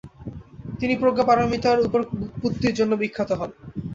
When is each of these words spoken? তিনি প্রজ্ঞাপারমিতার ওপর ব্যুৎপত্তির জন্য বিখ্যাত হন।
তিনি 0.79 0.93
প্রজ্ঞাপারমিতার 0.95 1.77
ওপর 1.79 2.01
ব্যুৎপত্তির 2.11 2.77
জন্য 2.79 2.93
বিখ্যাত 2.95 3.29
হন। 3.39 3.51